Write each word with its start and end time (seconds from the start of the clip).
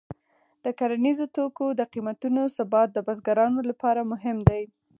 د 0.63 0.65
کرنیزو 0.79 1.25
توکو 1.35 1.65
د 1.79 1.81
قیمتونو 1.93 2.41
ثبات 2.57 2.89
د 2.93 2.97
بزګرانو 3.07 3.59
لپاره 3.69 4.09
مهم 4.11 4.37
دی. 4.49 4.63